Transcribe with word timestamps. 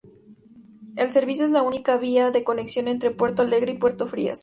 El 0.95 1.11
servicio 1.11 1.45
es 1.45 1.51
la 1.51 1.61
única 1.61 1.95
vía 1.97 2.31
de 2.31 2.43
conexión 2.43 2.87
entre 2.87 3.11
Puerto 3.11 3.43
Alegre 3.43 3.73
y 3.73 3.77
Puerto 3.77 4.07
Frías. 4.07 4.39